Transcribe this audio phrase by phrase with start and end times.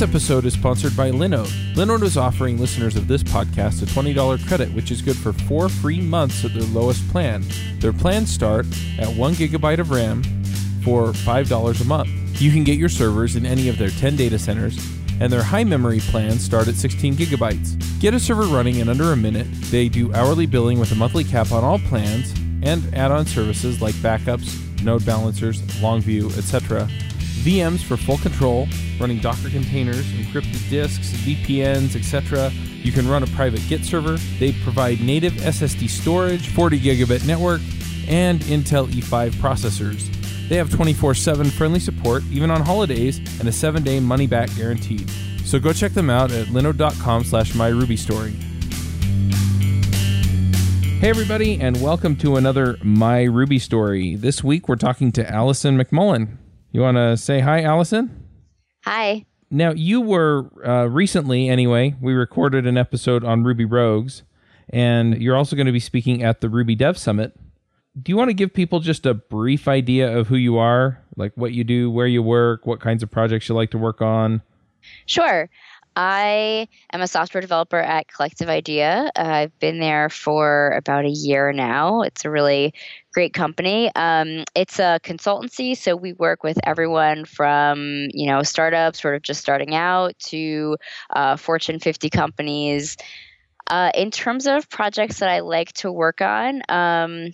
[0.00, 1.74] This episode is sponsored by Linode.
[1.74, 5.68] Linode is offering listeners of this podcast a $20 credit, which is good for four
[5.68, 7.44] free months at their lowest plan.
[7.80, 8.64] Their plans start
[8.98, 10.22] at 1 gigabyte of RAM
[10.84, 12.08] for $5 a month.
[12.40, 14.78] You can get your servers in any of their 10 data centers,
[15.20, 17.78] and their high memory plans start at 16 gigabytes.
[18.00, 19.46] Get a server running in under a minute.
[19.70, 22.32] They do hourly billing with a monthly cap on all plans
[22.62, 26.88] and add on services like backups, node balancers, Longview, etc.
[27.42, 28.66] VMs for full control,
[28.98, 32.50] running Docker containers, encrypted disks, VPNs, etc.
[32.82, 34.16] You can run a private Git server.
[34.38, 37.60] They provide native SSD storage, 40 gigabit network,
[38.08, 40.19] and Intel E5 processors.
[40.50, 44.52] They have 24 7 friendly support, even on holidays, and a 7 day money back
[44.56, 45.08] guaranteed.
[45.44, 48.32] So go check them out at linode.com slash myrubystory.
[50.98, 54.16] Hey everybody, and welcome to another My Ruby Story.
[54.16, 56.36] This week we're talking to Allison McMullen.
[56.72, 58.26] You want to say hi, Allison?
[58.84, 59.26] Hi.
[59.52, 64.24] Now, you were uh, recently, anyway, we recorded an episode on Ruby Rogues,
[64.68, 67.36] and you're also going to be speaking at the Ruby Dev Summit.
[68.00, 71.32] Do you want to give people just a brief idea of who you are, like
[71.34, 74.42] what you do, where you work, what kinds of projects you like to work on?
[75.06, 75.48] Sure.
[75.96, 79.10] I am a software developer at Collective Idea.
[79.16, 82.02] Uh, I've been there for about a year now.
[82.02, 82.72] It's a really
[83.12, 83.90] great company.
[83.96, 89.22] Um, it's a consultancy, so we work with everyone from you know startups, sort of
[89.22, 90.76] just starting out, to
[91.10, 92.96] uh, Fortune 50 companies.
[93.66, 97.30] Uh, in terms of projects that I like to work on, um,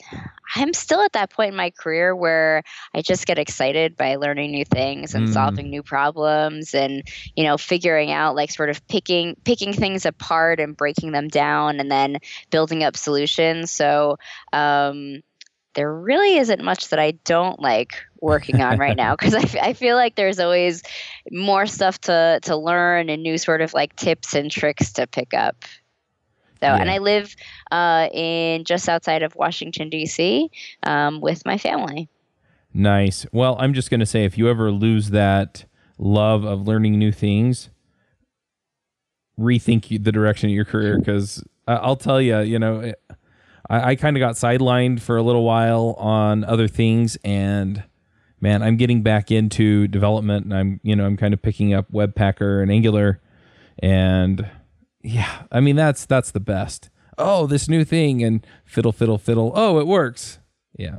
[0.54, 2.62] I'm still at that point in my career where
[2.94, 5.32] I just get excited by learning new things and mm.
[5.32, 7.02] solving new problems and
[7.34, 11.80] you know figuring out like sort of picking picking things apart and breaking them down
[11.80, 12.18] and then
[12.50, 13.70] building up solutions.
[13.70, 14.18] So
[14.52, 15.22] um,
[15.74, 19.56] there really isn't much that I don't like working on right now because I, f-
[19.60, 20.82] I feel like there's always
[21.30, 25.34] more stuff to to learn and new sort of like tips and tricks to pick
[25.34, 25.64] up.
[26.60, 26.76] So, yeah.
[26.76, 27.34] and I live
[27.70, 30.50] uh, in just outside of Washington D.C.
[30.82, 32.08] Um, with my family.
[32.72, 33.26] Nice.
[33.32, 35.64] Well, I'm just going to say, if you ever lose that
[35.98, 37.70] love of learning new things,
[39.38, 42.92] rethink the direction of your career because I'll tell you, you know,
[43.68, 47.82] I, I kind of got sidelined for a little while on other things, and
[48.40, 51.90] man, I'm getting back into development, and I'm, you know, I'm kind of picking up
[51.90, 53.20] Webpacker and Angular,
[53.78, 54.48] and
[55.06, 56.90] yeah, I mean that's that's the best.
[57.16, 59.52] Oh, this new thing and fiddle fiddle fiddle.
[59.54, 60.40] Oh, it works.
[60.76, 60.98] Yeah.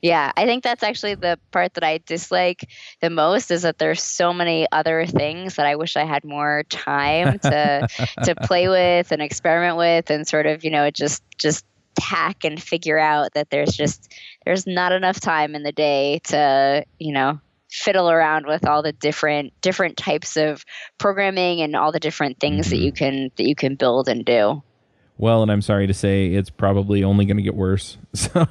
[0.00, 2.70] Yeah, I think that's actually the part that I dislike
[3.00, 6.62] the most is that there's so many other things that I wish I had more
[6.68, 7.88] time to
[8.22, 11.64] to play with and experiment with and sort of, you know, just just
[12.00, 16.84] hack and figure out that there's just there's not enough time in the day to,
[17.00, 20.64] you know, fiddle around with all the different different types of
[20.98, 22.76] programming and all the different things mm-hmm.
[22.76, 24.62] that you can that you can build and do.
[25.16, 27.98] Well, and I'm sorry to say it's probably only going to get worse.
[28.14, 28.46] So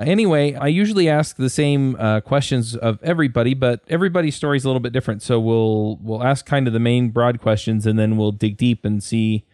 [0.00, 4.68] Anyway, I usually ask the same uh, questions of everybody, but everybody's story is a
[4.68, 5.22] little bit different.
[5.22, 8.84] So we'll we'll ask kind of the main broad questions, and then we'll dig deep
[8.84, 9.44] and see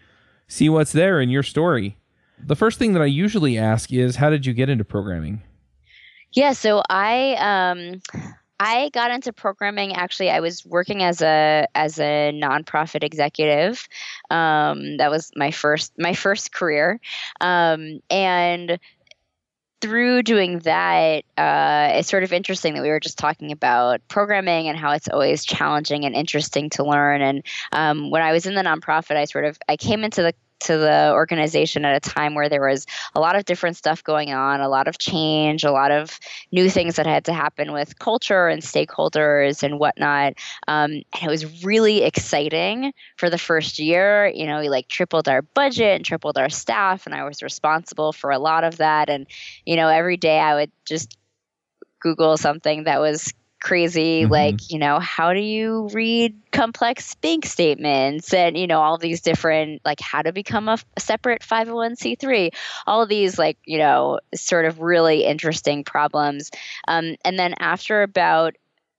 [0.47, 1.97] see what's there in your story.
[2.39, 5.43] The first thing that I usually ask is, how did you get into programming?
[6.35, 8.03] Yeah, so I um,
[8.59, 9.95] I got into programming.
[9.95, 13.89] Actually, I was working as a as a nonprofit executive.
[14.31, 17.01] Um, that was my first my first career,
[17.41, 18.79] um, and
[19.81, 24.67] through doing that, uh, it's sort of interesting that we were just talking about programming
[24.67, 27.21] and how it's always challenging and interesting to learn.
[27.21, 30.35] And um, when I was in the nonprofit, I sort of I came into the
[30.65, 34.33] to the organization at a time where there was a lot of different stuff going
[34.33, 36.19] on, a lot of change, a lot of
[36.53, 40.35] new things that had to happen with culture and stakeholders and whatnot.
[40.69, 44.27] Um, and it was really exciting for the first year.
[44.27, 48.13] You know, we like tripled our budget and tripled our staff, and I was responsible
[48.13, 49.09] for a lot of that.
[49.09, 49.27] And,
[49.65, 51.17] you know, every day I would just
[52.01, 53.33] Google something that was
[53.65, 54.31] crazy mm-hmm.
[54.31, 59.23] like you know how do you read complex bank statements and you know all these
[59.23, 62.55] different like how to become a, a separate 501c3
[62.87, 66.51] all these like you know sort of really interesting problems
[66.89, 68.55] um, and then after about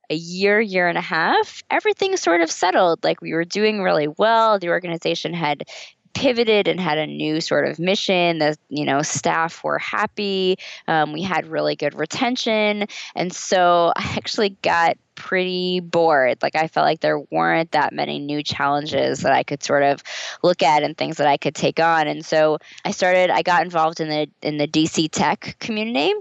[0.09, 3.03] a year, year and a half, everything sort of settled.
[3.03, 4.59] Like we were doing really well.
[4.59, 5.68] The organization had
[6.15, 8.39] pivoted and had a new sort of mission.
[8.39, 10.57] The you know staff were happy.
[10.88, 16.39] Um, we had really good retention, and so I actually got pretty bored.
[16.41, 20.03] Like I felt like there weren't that many new challenges that I could sort of
[20.44, 22.07] look at and things that I could take on.
[22.07, 26.13] And so I started I got involved in the in the DC tech community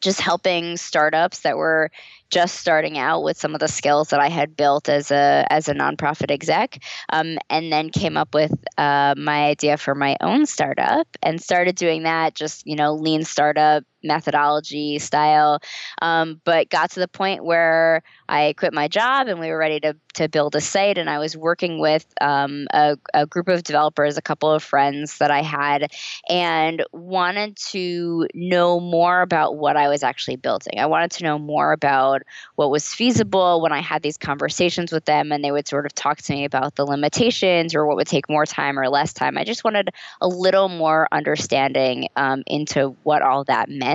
[0.00, 1.90] just helping startups that were
[2.30, 5.68] just starting out with some of the skills that I had built as a as
[5.68, 6.78] a nonprofit exec,
[7.10, 11.76] um, and then came up with uh, my idea for my own startup and started
[11.76, 12.34] doing that.
[12.34, 15.60] Just you know, lean startup methodology style,
[16.02, 19.80] um, but got to the point where I quit my job and we were ready
[19.80, 20.98] to to build a site.
[20.98, 25.18] And I was working with um, a, a group of developers, a couple of friends
[25.18, 25.92] that I had,
[26.28, 30.78] and wanted to know more about what I was actually building.
[30.78, 32.22] I wanted to know more about
[32.56, 35.94] what was feasible when I had these conversations with them and they would sort of
[35.94, 39.38] talk to me about the limitations or what would take more time or less time.
[39.38, 43.89] I just wanted a little more understanding um, into what all that meant.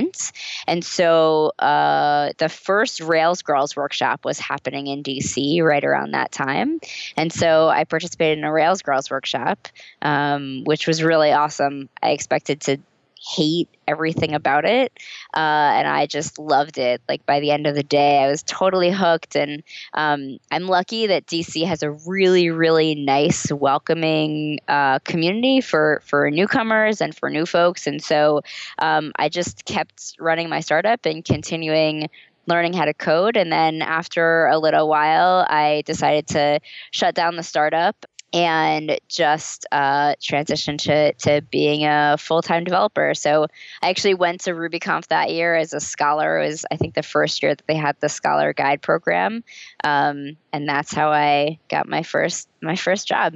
[0.68, 6.32] And so uh, the first Rails Girls workshop was happening in DC right around that
[6.32, 6.80] time.
[7.18, 9.68] And so I participated in a Rails Girls workshop,
[10.02, 11.90] um, which was really awesome.
[12.02, 12.78] I expected to
[13.18, 14.92] hate everything about it.
[15.34, 15.40] Uh,
[15.74, 17.02] and I just loved it.
[17.08, 19.36] Like by the end of the day, I was totally hooked.
[19.36, 19.64] And
[19.94, 26.30] um, I'm lucky that DC has a really, really nice, welcoming uh, community for, for
[26.32, 27.88] newcomers and for new folks.
[27.88, 28.42] And so
[28.80, 32.10] um, I just kept running my startup and continuing
[32.48, 33.38] learning how to code.
[33.38, 36.60] And then after a little while, I decided to
[36.92, 43.14] shut down the startup and just uh, transitioned to, to being a full time developer.
[43.14, 43.48] So
[43.82, 46.42] I actually went to RubyConf that year as a scholar.
[46.42, 49.44] It was, I think, the first year that they had the Scholar Guide program,
[49.86, 53.36] um, and that's how I got my first my first job.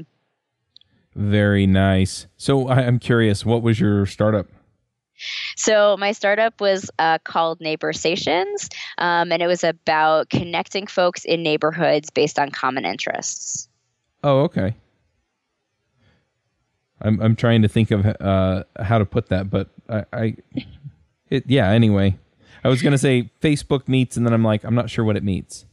[1.15, 2.27] Very nice.
[2.35, 4.47] So I'm curious, what was your startup?
[5.55, 11.23] So my startup was uh, called Neighbor Stations, um, and it was about connecting folks
[11.23, 13.69] in neighborhoods based on common interests.
[14.23, 14.75] Oh, okay.
[17.01, 20.35] I'm I'm trying to think of uh, how to put that, but I, I
[21.29, 21.69] it, yeah.
[21.69, 22.17] Anyway,
[22.63, 25.23] I was gonna say Facebook meets, and then I'm like, I'm not sure what it
[25.23, 25.65] meets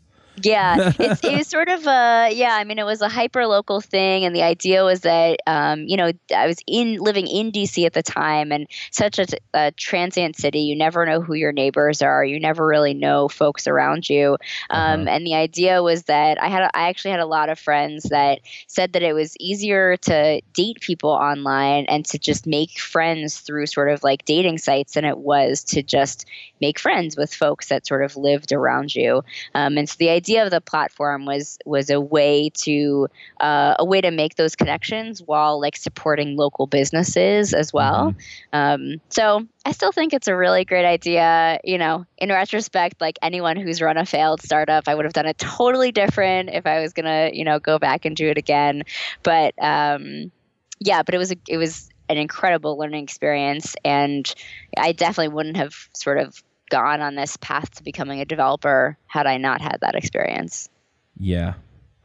[0.42, 2.54] yeah, it's, it was sort of a yeah.
[2.54, 5.96] I mean, it was a hyper local thing, and the idea was that um, you
[5.96, 10.36] know I was in living in DC at the time, and such a, a, transient
[10.36, 10.60] city.
[10.60, 12.24] You never know who your neighbors are.
[12.24, 14.36] You never really know folks around you.
[14.70, 15.10] Um, uh-huh.
[15.10, 18.40] And the idea was that I had I actually had a lot of friends that
[18.66, 23.66] said that it was easier to date people online and to just make friends through
[23.66, 26.26] sort of like dating sites than it was to just
[26.60, 29.22] make friends with folks that sort of lived around you.
[29.54, 33.08] Um, and so the idea of the platform was was a way to
[33.40, 38.14] uh, a way to make those connections while like supporting local businesses as well.
[38.52, 38.92] Mm-hmm.
[38.92, 41.60] Um, so I still think it's a really great idea.
[41.62, 45.26] You know, in retrospect, like anyone who's run a failed startup, I would have done
[45.26, 48.82] it totally different if I was gonna, you know, go back and do it again.
[49.22, 50.32] But um,
[50.80, 54.32] yeah, but it was a, it was an incredible learning experience, and
[54.76, 59.26] I definitely wouldn't have sort of gone on this path to becoming a developer had
[59.26, 60.68] I not had that experience.
[61.18, 61.54] Yeah,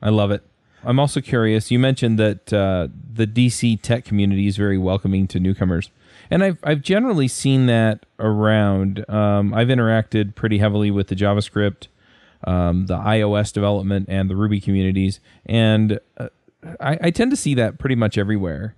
[0.02, 0.44] I love it.
[0.84, 1.70] I'm also curious.
[1.70, 5.92] You mentioned that uh, the DC tech community is very welcoming to newcomers,
[6.30, 9.08] and I've I've generally seen that around.
[9.10, 11.88] Um, I've interacted pretty heavily with the JavaScript,
[12.46, 16.30] um, the iOS development, and the Ruby communities, and uh,
[16.80, 18.76] I, I tend to see that pretty much everywhere.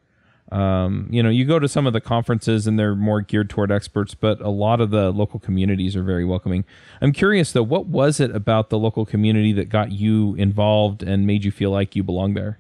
[0.52, 3.72] Um, you know, you go to some of the conferences and they're more geared toward
[3.72, 6.66] experts, but a lot of the local communities are very welcoming.
[7.02, 11.26] I'm curious though, what was it about the local community that got you involved and
[11.26, 12.60] made you feel like you belong there?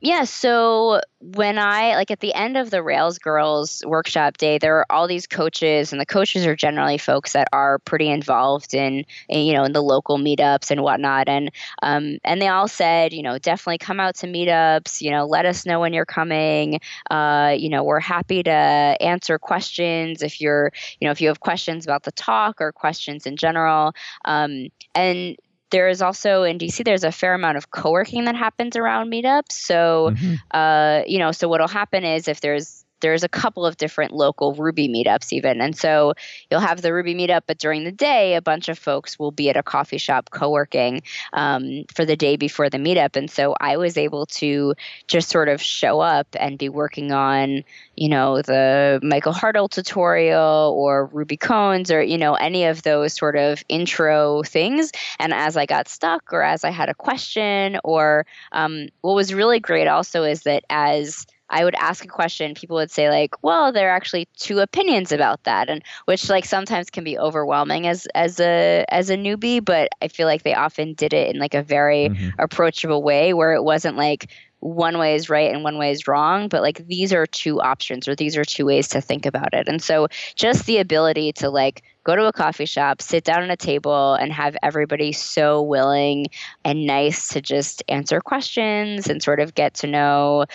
[0.00, 4.76] Yeah, so when I like at the end of the Rails Girls workshop day, there
[4.78, 9.04] are all these coaches, and the coaches are generally folks that are pretty involved in,
[9.28, 11.50] in you know in the local meetups and whatnot, and
[11.82, 15.46] um, and they all said, you know, definitely come out to meetups, you know, let
[15.46, 16.78] us know when you're coming,
[17.10, 21.40] uh, you know, we're happy to answer questions if you're, you know, if you have
[21.40, 23.92] questions about the talk or questions in general,
[24.24, 25.36] um, and
[25.70, 29.52] there is also in DC, there's a fair amount of co-working that happens around meetups.
[29.52, 30.34] So, mm-hmm.
[30.50, 34.54] uh, you know, so what'll happen is if there's there's a couple of different local
[34.54, 35.60] Ruby meetups, even.
[35.60, 36.14] And so
[36.50, 39.50] you'll have the Ruby meetup, but during the day, a bunch of folks will be
[39.50, 41.02] at a coffee shop co working
[41.32, 43.16] um, for the day before the meetup.
[43.16, 44.74] And so I was able to
[45.06, 47.64] just sort of show up and be working on,
[47.96, 53.12] you know, the Michael Hartl tutorial or Ruby Koans or, you know, any of those
[53.12, 54.92] sort of intro things.
[55.18, 59.34] And as I got stuck or as I had a question, or um, what was
[59.34, 63.42] really great also is that as I would ask a question, people would say like,
[63.42, 67.86] "Well, there are actually two opinions about that," and which like sometimes can be overwhelming
[67.86, 69.64] as as a as a newbie.
[69.64, 72.30] But I feel like they often did it in like a very mm-hmm.
[72.38, 74.28] approachable way, where it wasn't like
[74.60, 78.08] one way is right and one way is wrong, but like these are two options
[78.08, 79.68] or these are two ways to think about it.
[79.68, 83.50] And so just the ability to like go to a coffee shop, sit down at
[83.50, 86.26] a table, and have everybody so willing
[86.64, 90.46] and nice to just answer questions and sort of get to know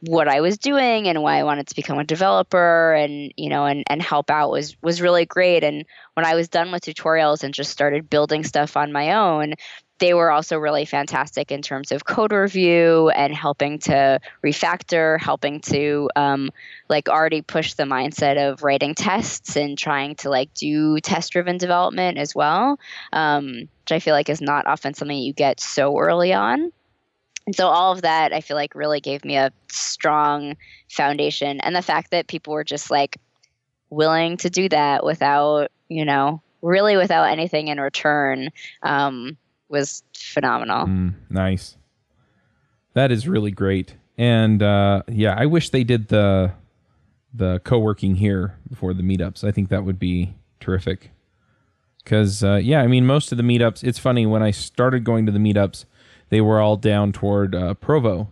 [0.00, 3.64] what I was doing and why I wanted to become a developer and you know
[3.64, 7.42] and and help out was was really great and when I was done with tutorials
[7.42, 9.54] and just started building stuff on my own
[9.98, 15.60] they were also really fantastic in terms of code review and helping to refactor, helping
[15.60, 16.50] to um,
[16.88, 21.58] like already push the mindset of writing tests and trying to like do test driven
[21.58, 22.78] development as well,
[23.12, 26.72] um, which I feel like is not often something you get so early on.
[27.48, 30.54] And so all of that I feel like really gave me a strong
[30.90, 31.60] foundation.
[31.60, 33.16] And the fact that people were just like
[33.88, 38.50] willing to do that without, you know, really without anything in return.
[38.82, 39.38] Um,
[39.70, 40.88] was phenomenal.
[40.88, 41.78] Mm, nice.
[42.92, 43.94] That is really great.
[44.18, 46.52] And uh, yeah, I wish they did the
[47.32, 49.42] the co-working here before the meetups.
[49.42, 51.12] I think that would be terrific.
[52.04, 55.24] Cuz uh, yeah, I mean most of the meetups, it's funny when I started going
[55.24, 55.86] to the meetups,
[56.30, 58.28] they were all down toward uh, Provo.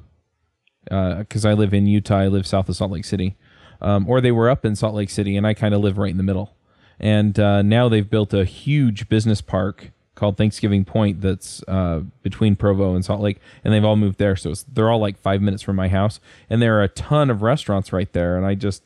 [0.91, 3.37] Uh, cuz I live in Utah, I live south of Salt Lake City.
[3.81, 6.11] Um, or they were up in Salt Lake City and I kind of live right
[6.11, 6.55] in the middle.
[6.99, 12.57] And uh, now they've built a huge business park called Thanksgiving Point that's uh, between
[12.57, 14.35] Provo and Salt Lake, and they've all moved there.
[14.35, 17.43] So they're all like five minutes from my house, and there are a ton of
[17.43, 18.39] restaurants right there.
[18.39, 18.83] And I just,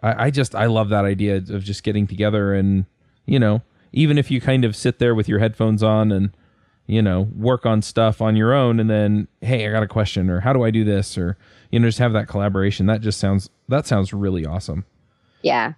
[0.00, 2.84] I, I just, I love that idea of just getting together and
[3.30, 6.30] you know, even if you kind of sit there with your headphones on and
[6.90, 10.28] you know work on stuff on your own, and then hey, I got a question,
[10.28, 11.36] or how do I do this, or
[11.70, 12.86] you know, just have that collaboration.
[12.86, 14.84] That just sounds that sounds really awesome.
[15.42, 15.74] Yeah,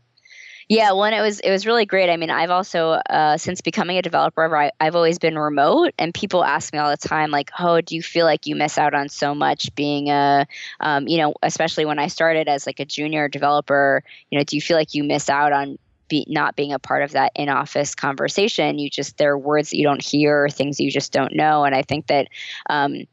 [0.69, 2.09] yeah, well, it was it was really great.
[2.09, 6.15] I mean, I've also uh, since becoming a developer, I, I've always been remote, and
[6.15, 8.95] people ask me all the time, like, "Oh, do you feel like you miss out
[8.95, 10.47] on so much being a,
[10.81, 14.03] um, you know, especially when I started as like a junior developer?
[14.31, 15.79] You know, do you feel like you miss out on
[16.13, 18.79] be, not being a part of that in office conversation.
[18.79, 21.75] You just there are words that you don't hear, things you just don't know, and
[21.75, 22.29] I think that.
[22.69, 23.05] Um,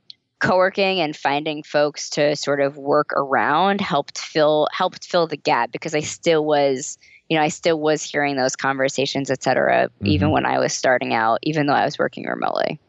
[0.41, 5.70] co-working and finding folks to sort of work around helped fill helped fill the gap
[5.70, 6.98] because I still was
[7.29, 10.08] you know, I still was hearing those conversations, et cetera, mm-hmm.
[10.08, 12.79] even when I was starting out, even though I was working remotely.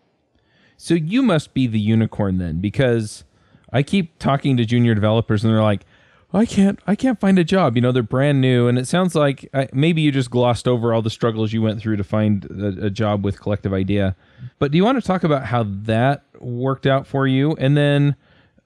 [0.76, 3.24] So you must be the unicorn then, because
[3.72, 5.84] I keep talking to junior developers and they're like,
[6.32, 7.76] I can't, I can't find a job.
[7.76, 10.94] You know, they're brand new, and it sounds like uh, maybe you just glossed over
[10.94, 14.14] all the struggles you went through to find a, a job with Collective Idea.
[14.58, 18.16] But do you want to talk about how that worked out for you, and then?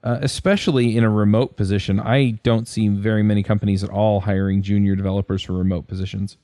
[0.03, 1.99] Uh, especially in a remote position.
[1.99, 6.37] I don't see very many companies at all hiring junior developers for remote positions.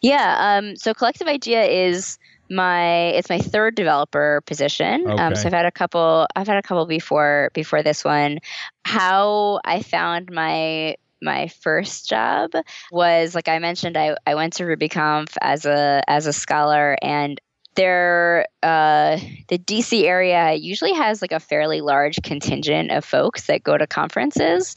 [0.00, 0.36] Yeah.
[0.38, 2.20] Um, so Collective Idea is
[2.52, 5.08] my it's my third developer position.
[5.08, 5.22] Okay.
[5.22, 6.26] Um, so I've had a couple.
[6.36, 8.38] I've had a couple before before this one.
[8.84, 12.50] How I found my my first job
[12.90, 17.40] was like I mentioned I, I went to RubyConf as a as a scholar and
[17.74, 19.18] there uh,
[19.48, 23.86] the dc area usually has like a fairly large contingent of folks that go to
[23.86, 24.74] conferences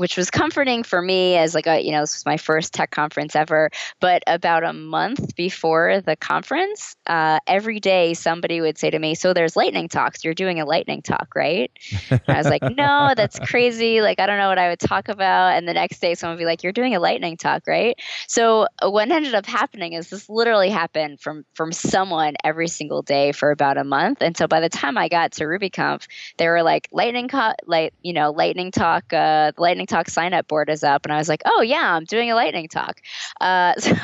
[0.00, 2.90] which was comforting for me as like a you know this was my first tech
[2.90, 3.68] conference ever
[4.00, 9.14] but about a month before the conference uh, every day somebody would say to me
[9.14, 10.24] so there's lightning talks.
[10.24, 11.70] You're doing a lightning talk right?
[12.08, 14.00] And i was like no that's crazy.
[14.00, 15.48] Like i don't know what i would talk about.
[15.56, 17.94] And the next day someone would be like you're doing a lightning talk right?
[18.26, 23.02] So uh, what ended up happening is this literally happened from from someone every single
[23.02, 24.22] day for about a month.
[24.22, 26.06] And so by the time i got to rubyconf
[26.38, 30.48] they were like lightning co- like you know lightning talk uh, lightning talk sign up
[30.48, 33.00] board is up, and I was like, oh yeah, I'm doing a lightning talk.
[33.40, 33.94] Uh, so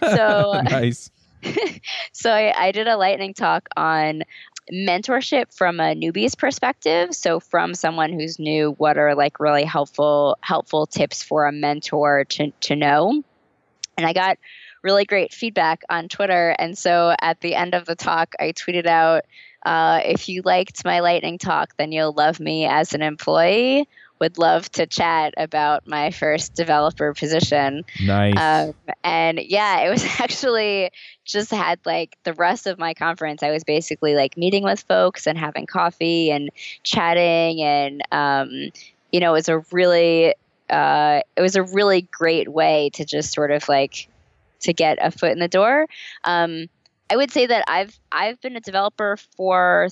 [0.00, 1.10] so nice.
[2.12, 4.24] so I, I did a lightning talk on
[4.72, 10.38] mentorship from a newbie's perspective so from someone who's new what are like really helpful
[10.40, 13.22] helpful tips for a mentor to, to know
[13.98, 14.38] and i got
[14.82, 18.86] really great feedback on twitter and so at the end of the talk i tweeted
[18.86, 19.24] out
[19.66, 23.86] uh, if you liked my lightning talk then you'll love me as an employee
[24.24, 27.84] would love to chat about my first developer position.
[28.02, 28.34] Nice.
[28.38, 30.90] Um, and yeah, it was actually
[31.26, 33.42] just had like the rest of my conference.
[33.42, 36.48] I was basically like meeting with folks and having coffee and
[36.82, 38.70] chatting, and um,
[39.12, 40.34] you know, it was a really
[40.70, 44.08] uh, it was a really great way to just sort of like
[44.60, 45.86] to get a foot in the door.
[46.24, 46.68] Um,
[47.10, 49.88] I would say that I've I've been a developer for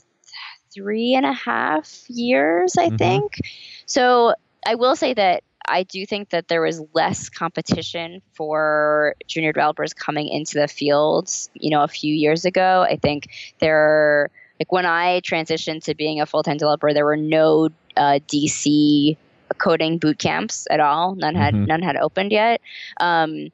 [0.75, 2.97] three and a half years, I mm-hmm.
[2.97, 3.41] think.
[3.87, 4.35] So
[4.67, 9.95] I will say that I do think that there was less competition for junior developers
[9.95, 12.85] coming into the fields, you know, a few years ago.
[12.89, 13.29] I think
[13.61, 18.19] there, like when I transitioned to being a full time developer, there were no uh,
[18.27, 19.17] DC
[19.59, 21.15] coding boot camps at all.
[21.15, 21.67] None had mm-hmm.
[21.67, 22.61] none had opened yet.
[22.99, 23.51] Um,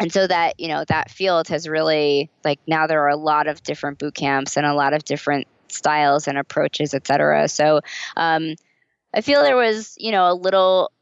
[0.00, 3.48] and so that you know that field has really like now there are a lot
[3.48, 7.48] of different boot camps and a lot of different styles and approaches, et cetera.
[7.48, 7.80] So
[8.16, 8.54] um,
[9.14, 10.92] I feel there was you know a little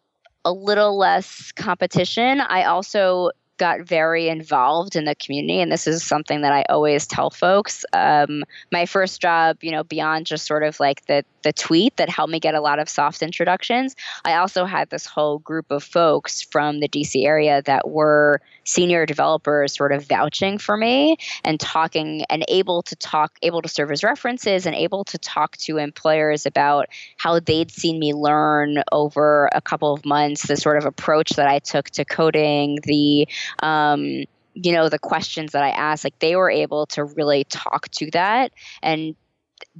[0.45, 2.41] a little less competition.
[2.41, 7.07] I also got very involved in the community and this is something that i always
[7.07, 11.53] tell folks um, my first job you know beyond just sort of like the the
[11.53, 13.95] tweet that helped me get a lot of soft introductions.
[14.25, 19.07] I also had this whole group of folks from the dc area that were senior
[19.07, 23.93] developers sort of vouching for me and talking and able to talk able to serve
[23.93, 29.49] as references and able to talk to employers about how they'd seen me learn over
[29.53, 33.29] a couple of months the sort of approach that i took to coding the
[33.62, 34.25] um,
[34.55, 36.03] you know the questions that i asked.
[36.03, 38.50] Like they were able to really talk to that
[38.83, 39.15] and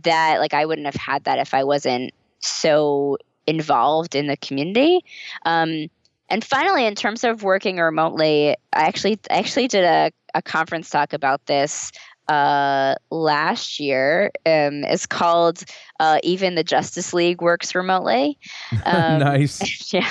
[0.02, 3.16] that like i wouldn't have had that if i wasn't so
[3.47, 5.04] involved in the community
[5.45, 5.88] um,
[6.28, 10.90] and finally in terms of working remotely i actually I actually did a, a conference
[10.90, 11.92] talk about this
[12.28, 14.33] uh, last year.
[14.45, 15.64] Um, it's called
[16.00, 18.38] uh, "Even the Justice League Works Remotely."
[18.85, 19.62] Um, nice.
[19.92, 20.11] Yeah.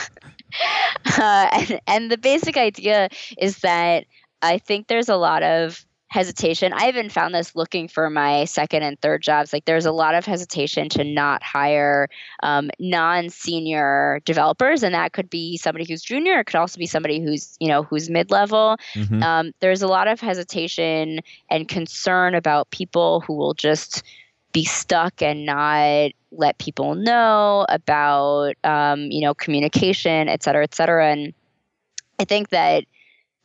[1.18, 4.06] Uh, and, and the basic idea is that
[4.42, 6.72] I think there's a lot of hesitation.
[6.74, 9.52] I even found this looking for my second and third jobs.
[9.52, 12.08] Like there's a lot of hesitation to not hire
[12.42, 16.40] um, non-senior developers, and that could be somebody who's junior.
[16.40, 18.78] It could also be somebody who's you know who's mid-level.
[18.94, 19.22] Mm-hmm.
[19.22, 21.20] Um, there's a lot of hesitation
[21.52, 24.02] and concern about people who will just
[24.54, 30.74] be stuck and not let people know about um, you know communication et cetera et
[30.74, 31.34] cetera and
[32.20, 32.86] i think that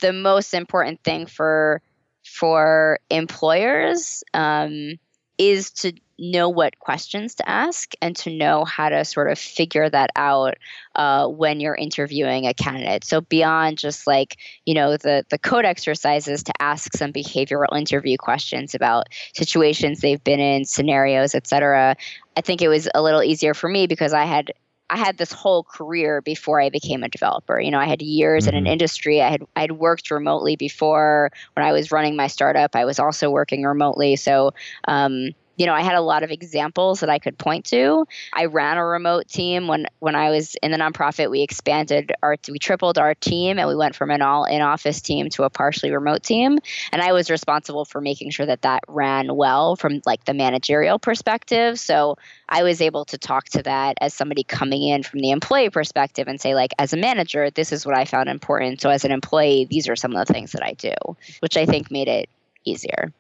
[0.01, 1.83] the most important thing for
[2.31, 4.95] for employers um,
[5.37, 9.89] is to know what questions to ask and to know how to sort of figure
[9.89, 10.55] that out
[10.95, 13.05] uh, when you're interviewing a candidate.
[13.05, 18.17] So beyond just like you know the the code exercises, to ask some behavioral interview
[18.17, 21.97] questions about situations they've been in, scenarios, etc.
[22.37, 24.53] I think it was a little easier for me because I had
[24.91, 27.61] I had this whole career before I became a developer.
[27.61, 28.49] You know, I had years mm-hmm.
[28.51, 28.73] in an mm-hmm.
[28.73, 29.23] industry.
[29.23, 32.75] I had I had worked remotely before when I was running my startup.
[32.75, 34.17] I was also working remotely.
[34.17, 34.53] So
[34.89, 38.07] um, you know, I had a lot of examples that I could point to.
[38.33, 41.31] I ran a remote team when when I was in the nonprofit.
[41.31, 45.03] We expanded our we tripled our team and we went from an all in office
[45.03, 46.61] team to a partially remote team.
[46.93, 50.99] And I was responsible for making sure that that ran well from like the managerial
[50.99, 51.79] perspective.
[51.79, 52.17] So
[52.49, 56.27] I was able to talk to that as somebody coming in from the employee perspective
[56.27, 58.81] and say like as a manager, this is what I found important.
[58.81, 60.95] So as an employee, these are some of the things that I do,
[61.41, 62.31] which I think made it
[62.65, 63.13] easier.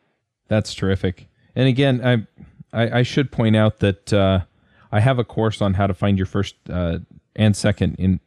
[0.49, 1.29] That's terrific.
[1.55, 2.27] And again, I
[2.73, 4.41] I, I should point out that uh,
[4.93, 6.99] I have a course on how to find your first uh,
[7.35, 8.21] and second in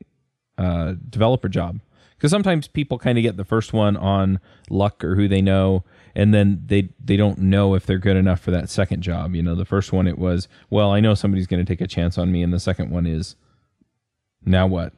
[0.58, 1.80] uh, developer job.
[2.18, 5.84] Because sometimes people kind of get the first one on luck or who they know
[6.16, 9.36] and then they they don't know if they're good enough for that second job.
[9.36, 11.88] You know the first one it was well i know somebody's going to take a
[11.88, 13.36] chance on me and the second one is
[14.46, 14.94] now what?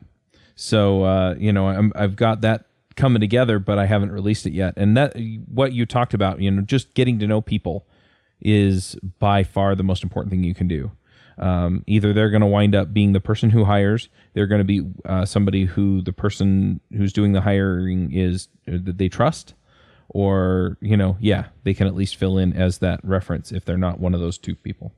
[0.55, 4.53] So uh, you know I'm, i've got that coming together but i haven't released it
[4.53, 4.73] yet.
[4.77, 5.15] And that
[5.47, 7.85] what you talked about you know just getting to know people
[8.41, 10.91] is by far the most important thing you can do.
[11.37, 14.63] Um, either they're going to wind up being the person who hires, they're going to
[14.65, 19.53] be uh, somebody who the person who's doing the hiring is uh, that they trust,
[20.09, 23.77] or you know, yeah, they can at least fill in as that reference if they're
[23.77, 24.93] not one of those two people.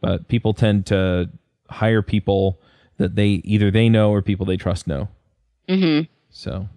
[0.00, 1.30] But people tend to
[1.68, 2.60] hire people
[2.96, 5.08] that they either they know or people they trust know.
[5.68, 6.10] Mm-hmm.
[6.30, 6.68] So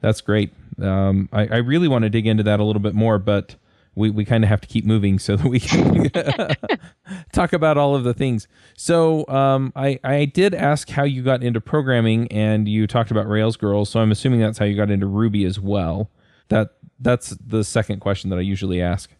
[0.00, 0.52] that's great.
[0.80, 3.56] Um, I, I really want to dig into that a little bit more, but
[3.94, 6.10] we, we kind of have to keep moving so that we can
[7.32, 8.48] talk about all of the things.
[8.76, 13.28] So um, I, I did ask how you got into programming, and you talked about
[13.28, 13.90] Rails Girls.
[13.90, 16.10] So I'm assuming that's how you got into Ruby as well.
[16.48, 19.10] That that's the second question that I usually ask.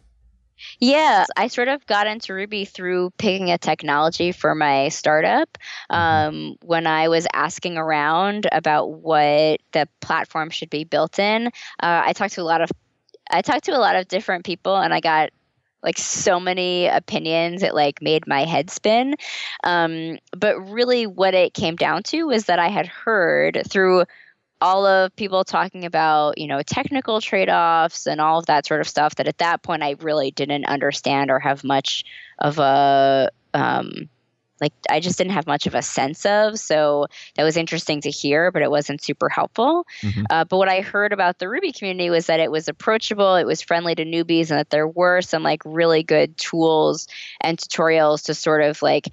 [0.79, 5.57] Yeah, I sort of got into Ruby through picking a technology for my startup.
[5.91, 5.95] Mm-hmm.
[5.95, 12.03] Um, when I was asking around about what the platform should be built in, uh,
[12.05, 12.69] I talked to a lot of
[13.29, 15.31] I talked to a lot of different people and I got
[15.83, 19.15] like so many opinions it like made my head spin.
[19.63, 24.05] Um, but really what it came down to was that i had heard through
[24.61, 28.87] all of people talking about you know technical trade-offs and all of that sort of
[28.87, 32.05] stuff that at that point i really didn't understand or have much
[32.39, 34.09] of a um,
[34.63, 36.57] like I just didn't have much of a sense of.
[36.57, 39.85] So that was interesting to hear, but it wasn't super helpful.
[40.01, 40.23] Mm-hmm.
[40.29, 43.45] Uh, but what I heard about the Ruby community was that it was approachable, it
[43.45, 47.09] was friendly to newbies, and that there were some like really good tools
[47.41, 49.09] and tutorials to sort of like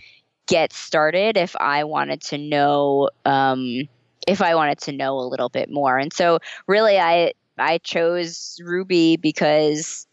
[0.47, 3.11] get started if I wanted to know.
[3.25, 3.89] Um,
[4.29, 5.97] if I wanted to know a little bit more.
[5.97, 10.07] And so really I I chose Ruby because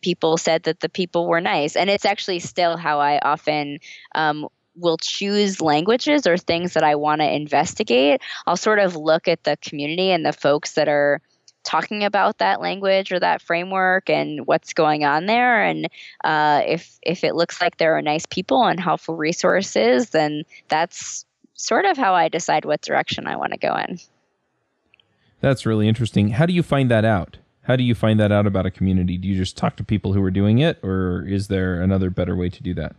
[0.00, 1.76] people said that the people were nice.
[1.76, 3.78] And it's actually still how I often
[4.14, 8.20] um, will choose languages or things that I want to investigate.
[8.46, 11.20] I'll sort of look at the community and the folks that are
[11.62, 15.88] talking about that language or that framework and what's going on there and
[16.24, 21.26] uh, if if it looks like there are nice people and helpful resources then that's
[21.52, 23.98] sort of how i decide what direction i want to go in
[25.42, 27.36] that's really interesting how do you find that out
[27.70, 29.16] how do you find that out about a community?
[29.16, 32.34] Do you just talk to people who are doing it, or is there another better
[32.34, 32.96] way to do that?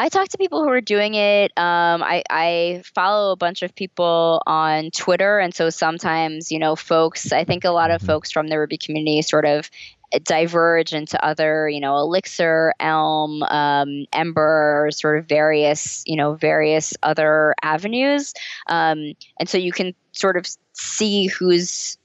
[0.00, 1.50] I talk to people who are doing it.
[1.58, 6.76] Um, I, I follow a bunch of people on Twitter, and so sometimes, you know,
[6.76, 7.32] folks.
[7.32, 8.06] I think a lot of mm-hmm.
[8.06, 9.70] folks from the Ruby community sort of
[10.22, 16.94] diverge into other, you know, Elixir, Elm, um, Ember, sort of various, you know, various
[17.02, 18.34] other avenues,
[18.68, 21.98] um, and so you can sort of see who's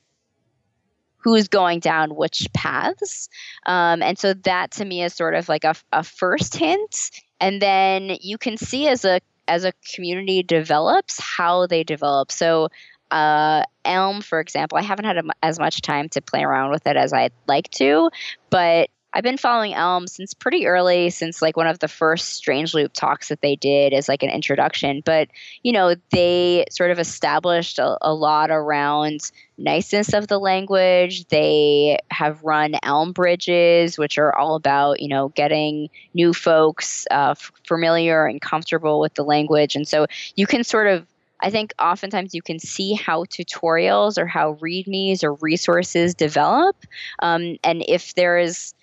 [1.17, 3.29] who's going down which paths.
[3.65, 7.11] Um, and so that to me is sort of like a, a first hint.
[7.43, 12.31] And then you can see as a as a community develops how they develop.
[12.31, 12.69] So
[13.11, 16.95] uh, Elm, for example, I haven't had as much time to play around with it
[16.95, 18.09] as I'd like to,
[18.49, 22.73] but I've been following Elm since pretty early, since like one of the first Strange
[22.73, 25.03] Loop talks that they did as like an introduction.
[25.05, 25.29] But,
[25.61, 31.27] you know, they sort of established a, a lot around niceness of the language.
[31.27, 37.35] They have run Elm bridges, which are all about, you know, getting new folks uh,
[37.37, 39.75] f- familiar and comfortable with the language.
[39.75, 41.05] And so you can sort of
[41.39, 46.77] I think oftentimes you can see how tutorials or how READMEs or resources develop.
[47.19, 48.73] Um, and if there is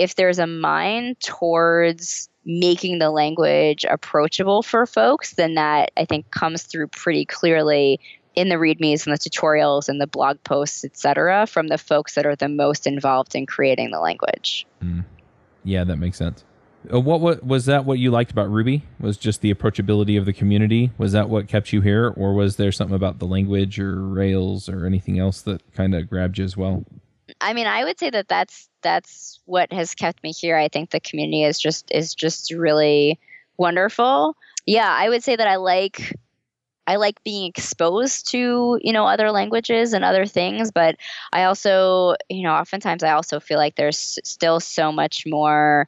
[0.00, 6.30] if there's a mind towards making the language approachable for folks, then that I think
[6.30, 8.00] comes through pretty clearly
[8.34, 12.24] in the readmes and the tutorials and the blog posts, etc., from the folks that
[12.24, 14.66] are the most involved in creating the language.
[14.82, 15.04] Mm.
[15.64, 16.44] Yeah, that makes sense.
[16.90, 17.84] Uh, what, what was that?
[17.84, 20.92] What you liked about Ruby was just the approachability of the community.
[20.96, 24.66] Was that what kept you here, or was there something about the language or Rails
[24.66, 26.86] or anything else that kind of grabbed you as well?
[27.40, 30.56] I mean, I would say that that's that's what has kept me here.
[30.56, 33.18] I think the community is just is just really
[33.56, 34.36] wonderful.
[34.66, 36.16] Yeah, I would say that I like
[36.86, 40.96] I like being exposed to, you know, other languages and other things, but
[41.32, 45.86] I also, you know, oftentimes I also feel like there's still so much more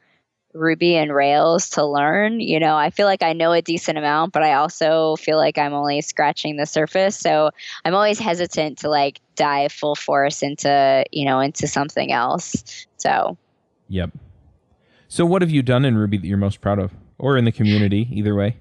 [0.54, 2.40] Ruby and Rails to learn.
[2.40, 5.58] You know, I feel like I know a decent amount, but I also feel like
[5.58, 7.18] I'm only scratching the surface.
[7.18, 7.50] So
[7.84, 12.86] I'm always hesitant to like dive full force into, you know, into something else.
[12.96, 13.36] So,
[13.88, 14.10] yep.
[15.08, 17.52] So, what have you done in Ruby that you're most proud of, or in the
[17.52, 18.56] community, either way?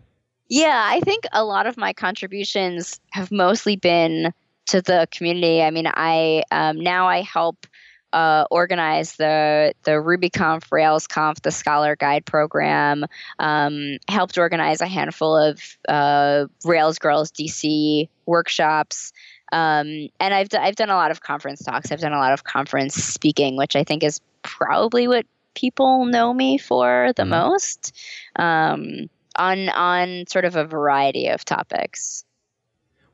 [0.50, 4.34] Yeah, I think a lot of my contributions have mostly been
[4.66, 5.62] to the community.
[5.62, 7.68] I mean, I um, now I help
[8.14, 13.06] uh, organized the the RubyConf, RailsConf, the Scholar Guide program.
[13.40, 19.14] Um, helped organize a handful of uh, Rails Girls DC workshops.
[19.52, 21.92] Um, and I've, d- I've done a lot of conference talks.
[21.92, 26.34] I've done a lot of conference speaking, which I think is probably what people know
[26.34, 27.32] me for the mm-hmm.
[27.32, 27.94] most
[28.38, 32.24] um, on on sort of a variety of topics.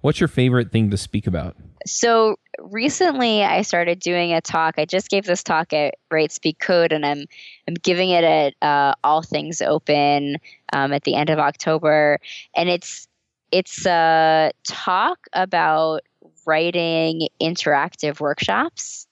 [0.01, 1.55] What's your favorite thing to speak about?
[1.86, 4.75] So recently I started doing a talk.
[4.77, 7.25] I just gave this talk at Write Speak Code, and I'm
[7.67, 10.38] I'm giving it at uh, All Things Open
[10.73, 12.19] um, at the end of October,
[12.55, 13.07] and it's
[13.51, 16.01] it's a talk about
[16.45, 19.07] writing interactive workshops.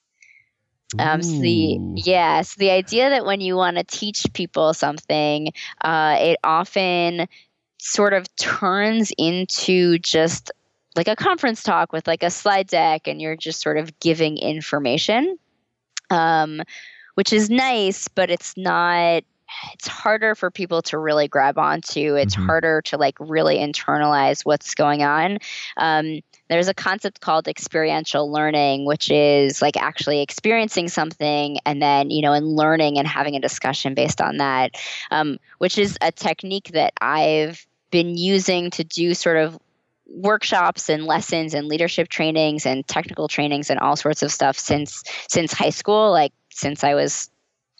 [0.99, 5.51] Um, so the yeah, so the idea that when you want to teach people something,
[5.81, 7.27] uh, it often
[7.79, 10.51] sort of turns into just
[10.95, 14.37] like a conference talk with like a slide deck and you're just sort of giving
[14.37, 15.37] information
[16.09, 16.61] um,
[17.15, 19.23] which is nice but it's not
[19.73, 22.45] it's harder for people to really grab onto it's mm-hmm.
[22.45, 25.37] harder to like really internalize what's going on
[25.77, 32.09] um, there's a concept called experiential learning which is like actually experiencing something and then
[32.09, 34.71] you know and learning and having a discussion based on that
[35.11, 39.57] um, which is a technique that i've been using to do sort of
[40.07, 45.03] workshops and lessons and leadership trainings and technical trainings and all sorts of stuff since
[45.29, 47.29] since high school like since i was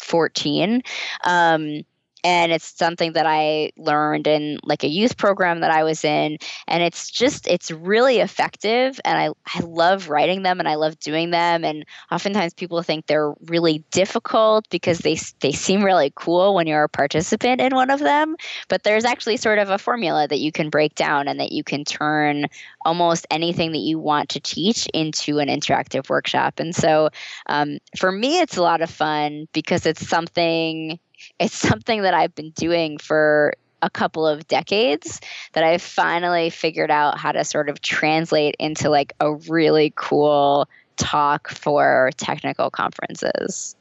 [0.01, 0.81] 14
[1.23, 1.81] um,
[2.25, 6.39] and it's something that I learned in like a youth program that I was in.
[6.67, 8.99] And it's just it's really effective.
[9.05, 11.63] And I I love writing them and I love doing them.
[11.63, 16.85] And oftentimes people think they're really difficult because they they seem really cool when you're
[16.85, 18.35] a participant in one of them.
[18.69, 21.63] But there's actually sort of a formula that you can break down and that you
[21.63, 22.47] can turn
[22.85, 26.59] almost anything that you want to teach into an interactive workshop.
[26.59, 27.09] And so
[27.45, 30.99] um, for me it's a lot of fun because it's something
[31.39, 35.21] it's something that I've been doing for a couple of decades
[35.53, 40.67] that I've finally figured out how to sort of translate into like a really cool
[40.97, 43.75] talk for technical conferences.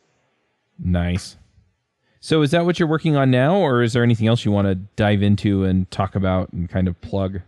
[0.78, 1.36] Nice.
[2.20, 4.66] So is that what you're working on now or is there anything else you want
[4.66, 7.40] to dive into and talk about and kind of plug?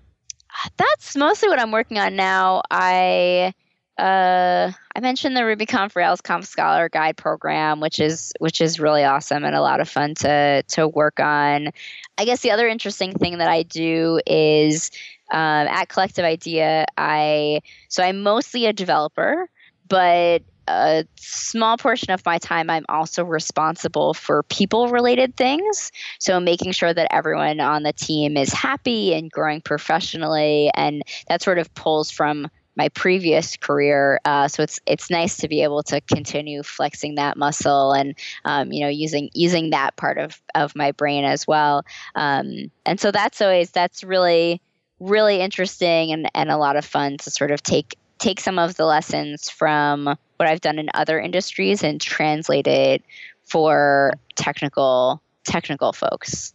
[0.77, 2.63] That's mostly what I'm working on now.
[2.71, 3.53] I
[3.99, 9.45] uh, I mentioned the RubyConf RailsConf Scholar Guide program, which is which is really awesome
[9.45, 11.71] and a lot of fun to to work on.
[12.19, 14.91] I guess the other interesting thing that I do is
[15.33, 16.85] um, at Collective Idea.
[16.99, 19.49] I so I'm mostly a developer,
[19.89, 25.93] but a small portion of my time I'm also responsible for people related things.
[26.19, 31.41] So making sure that everyone on the team is happy and growing professionally and that
[31.41, 34.21] sort of pulls from my previous career.
[34.25, 38.71] Uh, so it's it's nice to be able to continue flexing that muscle and um,
[38.71, 41.85] you know using using that part of of my brain as well.
[42.15, 44.61] Um, and so that's always that's really
[45.01, 48.77] really interesting and, and a lot of fun to sort of take take some of
[48.77, 53.03] the lessons from what I've done in other industries and translate it
[53.45, 56.55] for technical technical folks.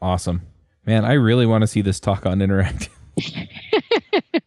[0.00, 0.42] Awesome.
[0.86, 2.88] Man, I really want to see this talk on interactive.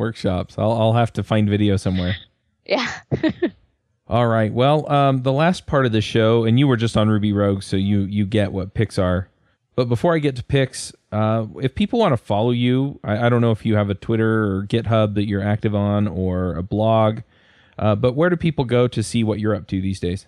[0.00, 0.56] workshops.
[0.58, 2.16] I'll I'll have to find video somewhere.
[2.66, 2.88] Yeah.
[4.06, 4.52] All right.
[4.52, 7.62] Well, um, the last part of the show, and you were just on Ruby Rogue,
[7.62, 9.28] so you you get what picks are.
[9.74, 13.28] But before I get to picks, uh, if people want to follow you, I, I,
[13.28, 16.62] don't know if you have a Twitter or GitHub that you're active on or a
[16.62, 17.20] blog,
[17.78, 20.26] uh, but where do people go to see what you're up to these days?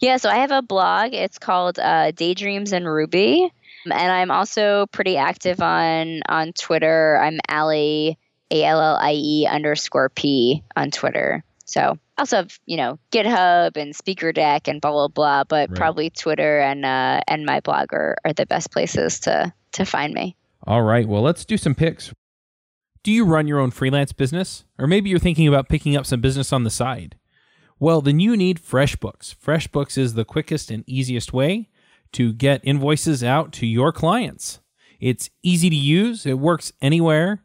[0.00, 1.12] Yeah, so I have a blog.
[1.12, 3.52] It's called uh, Daydreams and Ruby,
[3.84, 7.18] and I'm also pretty active on on Twitter.
[7.22, 8.18] I'm Allie
[8.50, 11.44] a L L I E underscore P on Twitter.
[11.64, 15.76] So also have, you know, GitHub and Speaker Deck and blah blah blah, but right.
[15.76, 20.14] probably Twitter and uh, and my blog are, are the best places to to find
[20.14, 20.36] me.
[20.64, 21.08] All right.
[21.08, 22.12] Well let's do some picks.
[23.02, 24.64] Do you run your own freelance business?
[24.78, 27.16] Or maybe you're thinking about picking up some business on the side.
[27.78, 29.36] Well, then you need FreshBooks.
[29.36, 31.68] FreshBooks is the quickest and easiest way
[32.12, 34.60] to get invoices out to your clients.
[34.98, 37.44] It's easy to use, it works anywhere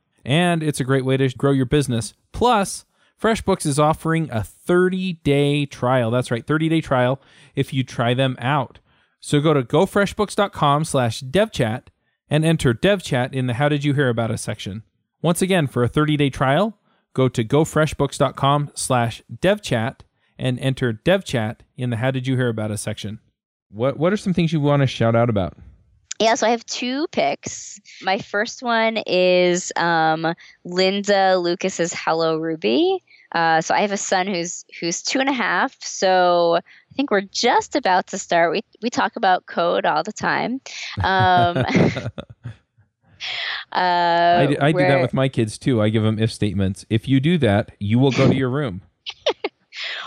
[0.25, 2.13] and it's a great way to grow your business.
[2.31, 2.85] Plus,
[3.21, 6.09] FreshBooks is offering a 30 day trial.
[6.11, 7.21] That's right, 30 day trial
[7.55, 8.79] if you try them out.
[9.19, 11.83] So go to gofreshbooks.com slash devchat
[12.29, 14.83] and enter devchat in the How Did You Hear About Us section.
[15.21, 16.77] Once again, for a 30 day trial,
[17.13, 19.99] go to gofreshbooks.com slash devchat
[20.39, 23.19] and enter devchat in the How Did You Hear About Us section.
[23.69, 25.55] What, what are some things you want to shout out about?
[26.21, 27.81] Yeah, so I have two picks.
[28.03, 33.03] My first one is um, Linda Liukas's Hello Ruby.
[33.31, 35.75] Uh, so I have a son who's who's two and a half.
[35.81, 38.51] So I think we're just about to start.
[38.51, 40.61] We we talk about code all the time.
[41.03, 41.57] Um,
[43.71, 45.81] uh, I, I do that with my kids too.
[45.81, 46.85] I give them if statements.
[46.87, 48.83] If you do that, you will go to your room.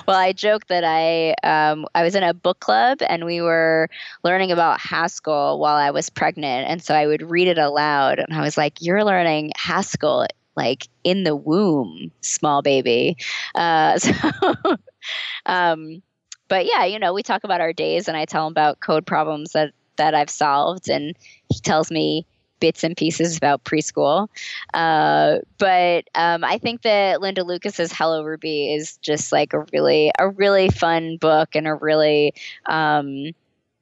[0.06, 3.88] well, I joke that I um, I was in a book club and we were
[4.22, 8.32] learning about Haskell while I was pregnant, and so I would read it aloud, and
[8.32, 10.26] I was like, "You're learning Haskell
[10.56, 13.16] like in the womb, small baby."
[13.54, 14.12] Uh, so,
[15.46, 16.02] um,
[16.48, 19.06] but yeah, you know, we talk about our days, and I tell him about code
[19.06, 21.16] problems that that I've solved, and
[21.48, 22.26] he tells me
[22.64, 24.26] bits and pieces about preschool.
[24.72, 30.10] Uh, but um, I think that Linda Liukas's Hello Ruby is just like a really
[30.18, 32.32] a really fun book and a really
[32.64, 33.32] um,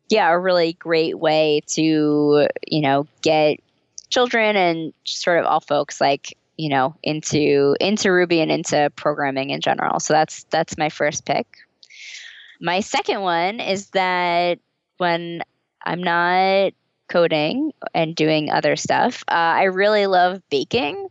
[0.09, 3.61] yeah a really great way to you know get
[4.11, 9.51] children and sort of all folks like you know into into Ruby and into programming
[9.51, 10.01] in general.
[10.01, 11.47] So that's that's my first pick.
[12.61, 14.59] My second one is that
[14.97, 15.43] when
[15.85, 16.73] I'm not
[17.13, 19.23] coding and doing other stuff.
[19.29, 21.09] Uh, I really love baking.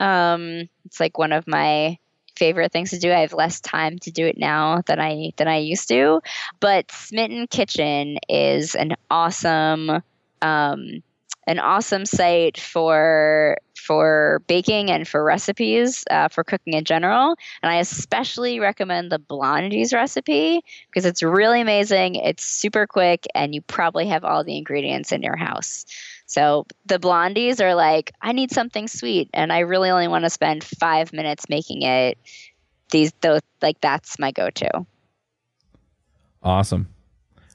[0.00, 1.98] Um, it's like one of my
[2.36, 3.12] favorite things to do.
[3.12, 6.20] I have less time to do it now than I than I used to.
[6.60, 10.02] But Smitten Kitchen is an awesome
[10.42, 11.02] um,
[11.46, 13.56] an awesome site for
[13.86, 17.36] for baking and for recipes uh, for cooking in general.
[17.62, 22.16] And I especially recommend the Blondies recipe because it's really amazing.
[22.16, 25.86] It's super quick, and you probably have all the ingredients in your house.
[26.26, 30.30] So the Blondies are like, I need something sweet, and I really only want to
[30.30, 32.18] spend five minutes making it.
[32.90, 34.86] These, those, like that's my go-to.
[36.42, 36.88] Awesome.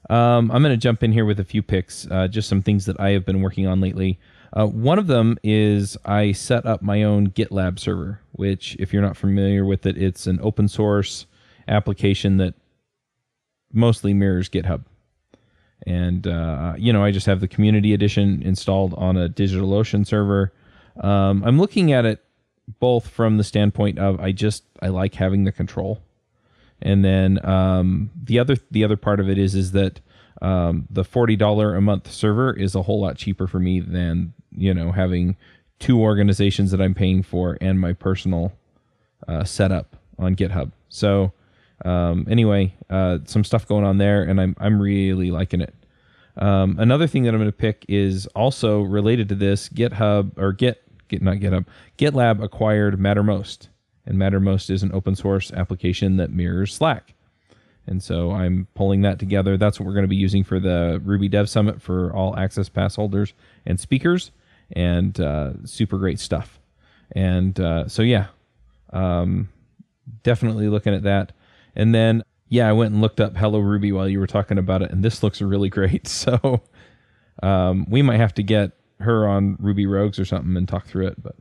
[0.10, 2.86] Um, I'm going to jump in here with a few picks, uh, just some things
[2.86, 4.20] that I have been working on lately.
[4.54, 9.02] Uh, one of them is I set up my own GitLab server, which, if you're
[9.02, 11.26] not familiar with it, it's an open source
[11.68, 12.56] application that
[13.72, 14.84] mostly mirrors GitHub.
[15.88, 20.52] And, uh, you know, I just have the community edition installed on a DigitalOcean server.
[21.00, 22.24] Um, I'm looking at it
[22.80, 26.02] both from the standpoint of I just, I like having the control
[26.82, 30.00] and then um, the other the other part of it is is that
[30.41, 34.34] um, the forty dollar a month server is a whole lot cheaper for me than
[34.52, 35.38] you know having
[35.80, 38.54] two organizations that I'm paying for and my personal
[39.28, 40.72] uh, setup on GitHub.
[40.89, 41.34] So
[41.86, 45.74] um, anyway, uh, some stuff going on there, and I'm I'm really liking it.
[46.38, 49.70] Um, another thing that I'm going to pick is also related to this.
[49.70, 51.65] GitHub or Git, Git not GitHub,
[51.98, 53.67] GitLab acquired Mattermost
[54.06, 57.14] and Mattermost is an open source application that mirrors Slack.
[57.88, 59.58] And so I'm pulling that together.
[59.58, 62.70] That's what we're going to be using for the Ruby Dev Summit for all Access
[62.70, 63.34] Pass holders
[63.66, 64.32] and speakers,
[64.72, 66.60] and uh, super great stuff.
[67.14, 68.28] And uh, so, yeah,
[68.94, 69.50] um,
[70.24, 71.34] definitely looking at that.
[71.76, 74.82] And then, yeah, I went and looked up Hello Ruby while you were talking about
[74.82, 76.08] it, and this looks really great.
[76.08, 76.62] So
[77.42, 81.08] um, we might have to get her on Ruby Rogues or something and talk through
[81.08, 81.22] it.
[81.22, 81.36] But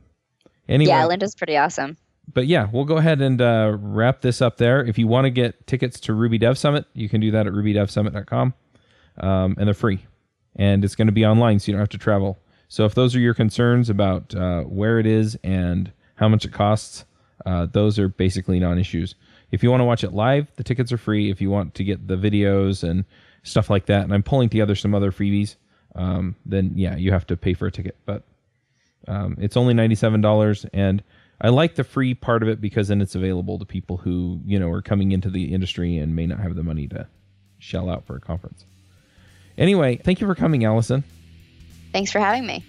[0.67, 1.97] anyway, yeah, Linda's pretty awesome
[2.33, 4.83] but yeah, we'll go ahead and uh, wrap this up there.
[4.83, 7.53] If you want to get tickets to Ruby Dev Summit, you can do that at
[7.53, 8.53] rubydevsummit.com,
[9.17, 10.05] um, and they're free,
[10.55, 12.37] and it's going to be online, so you don't have to travel.
[12.67, 16.53] So if those are your concerns about uh, where it is and how much it
[16.53, 17.05] costs,
[17.45, 19.15] uh, those are basically non-issues.
[19.51, 21.29] If you want to watch it live, the tickets are free.
[21.29, 23.03] If you want to get the videos and
[23.43, 25.55] stuff like that, and I'm pulling together some other freebies,
[25.95, 27.97] um, then yeah, you have to pay for a ticket.
[28.05, 28.23] But
[29.07, 31.03] um, it's only ninety-seven dollars, and
[31.43, 34.59] I like the free part of it because then it's available to people who you
[34.59, 37.07] know are coming into the industry and may not have the money to
[37.57, 38.63] shell out for a conference.
[39.57, 41.03] Anyway, thank you for coming, Allison.
[41.91, 42.63] Thanks for having me.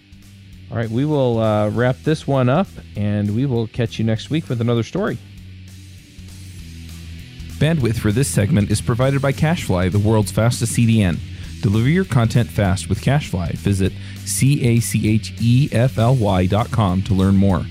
[0.71, 4.31] All right, we will uh, wrap this one up and we will catch you next
[4.31, 5.19] week with another story.
[7.59, 11.19] Bandwidth for this segment is provided by CacheFly, the world's fastest CDN.
[11.61, 13.53] Deliver your content fast with CacheFly.
[13.53, 13.93] Visit
[14.25, 17.65] C A C H E F L Y dot com to learn more.